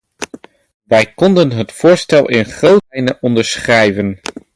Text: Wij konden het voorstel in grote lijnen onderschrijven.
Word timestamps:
Wij 0.83 1.13
konden 1.13 1.51
het 1.51 1.71
voorstel 1.71 2.27
in 2.29 2.45
grote 2.45 2.83
lijnen 2.89 3.17
onderschrijven. 3.21 4.19